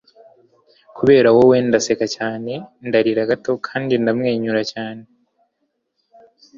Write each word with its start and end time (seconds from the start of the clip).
kubera 0.97 1.27
wowe, 1.35 1.57
ndaseka 1.67 2.05
cyane, 2.15 2.51
ndarira 2.87 3.23
gato, 3.31 3.51
kandi 3.67 3.93
ndamwenyura 4.01 4.61
cyane 4.73 5.03